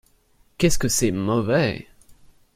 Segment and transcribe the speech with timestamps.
[0.57, 1.85] Qu’est-ce que c’est mauvais!